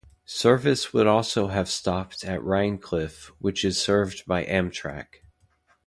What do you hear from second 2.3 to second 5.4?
Rhinecliff, which is served by Amtrak.